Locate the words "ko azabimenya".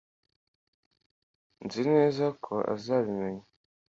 2.43-3.45